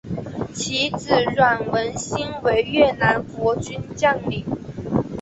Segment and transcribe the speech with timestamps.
[0.55, 4.43] 其子阮文馨为越南国军将领。